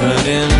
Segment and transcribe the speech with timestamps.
[0.00, 0.59] happening.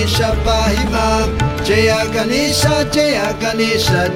[0.00, 0.32] Ganesha,
[2.90, 4.08] Jaya Ganesha.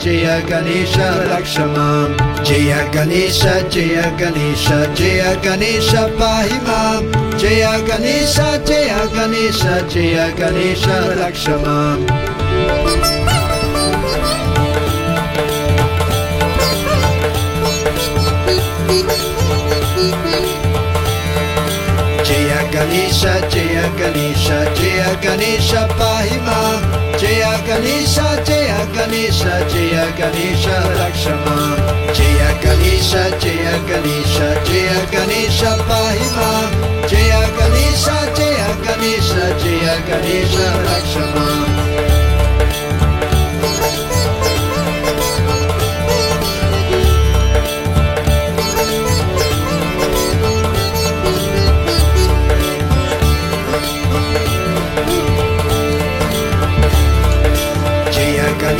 [2.42, 6.08] Jaya Ganesha, Jaya Ganesha, Jaya Ganesha.
[7.36, 12.24] Jaya Ganesha, Jaya Ganesha, Jaya Ganesha, Lakshamam.
[20.14, 20.43] Jaya
[22.74, 26.82] Ganesha, Jaya Ganesha, Jaya Ganesha, Pahimam.
[27.20, 31.78] Jaya Ganesha, Jaya Ganesha, Jaya Ganesha, Lakshamam.
[32.16, 36.70] Jaya Ganesha, Jaya Ganesha, Jaya Ganesha, Pahimam.
[37.06, 41.73] Jaya Ganesha, Jaya Ganesha, Jaya Ganesha, Lakshamam.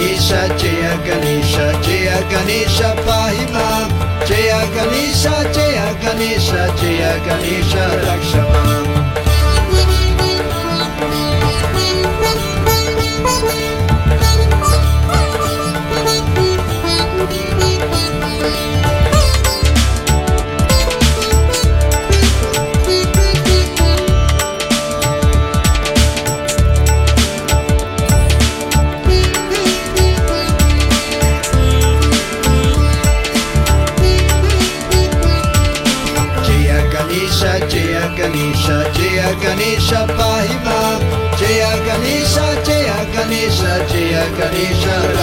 [0.05, 0.29] Ganesh
[0.61, 1.55] जय गणेश
[1.87, 3.47] जय गणेश पाहि
[4.29, 5.27] जय गणेश
[5.57, 6.51] जय गणेश
[6.81, 7.75] जय Ganesh
[8.09, 8.84] लक्ष्म
[44.33, 45.14] Ganesha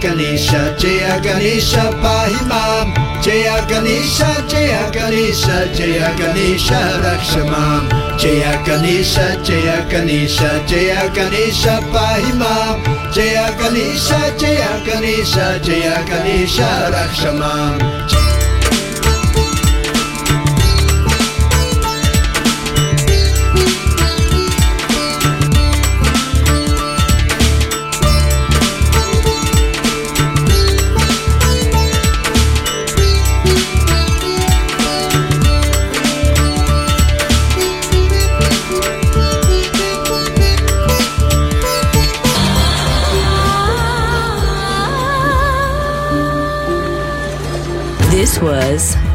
[0.00, 2.94] Ganesha, Jaya Ganesha, Pahimam.
[3.22, 7.88] Jaya Ganesha, Jaya Ganesha, Jaya Ganesha, Rakshamam.
[8.18, 12.82] Jaya Ganesha, Jaya Ganesha, Jaya Ganesha, Pahimam.
[13.12, 17.78] Jaya Ganesha, Jaya Ganesha, Jaya Ganesha, Rakshamam.
[18.08, 18.25] This